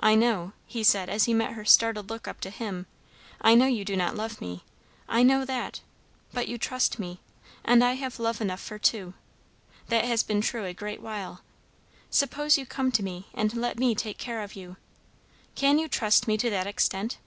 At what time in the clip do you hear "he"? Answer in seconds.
0.66-0.82, 1.24-1.34